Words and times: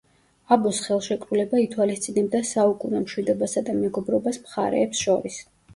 აბოს 0.53 0.79
ხელშეკრულება 0.85 1.61
ითვალისწინებდა 1.65 2.43
„საუკუნო 2.55 3.05
მშვიდობასა 3.07 3.65
და 3.69 3.79
მეგობრობას“ 3.87 4.45
მხარეებს 4.49 5.09
შორის. 5.09 5.45